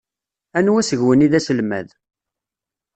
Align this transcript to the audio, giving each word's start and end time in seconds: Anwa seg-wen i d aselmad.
Anwa 0.57 0.81
seg-wen 0.89 1.25
i 1.25 1.27
d 1.31 1.33
aselmad. 1.39 1.87